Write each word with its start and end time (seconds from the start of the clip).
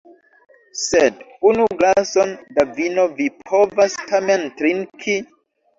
Sed 0.83 1.21
unu 1.51 1.67
glason 1.83 2.33
da 2.57 2.67
vino 2.81 3.07
vi 3.21 3.31
povas 3.53 4.03
tamen 4.11 4.53
trinki? 4.61 5.23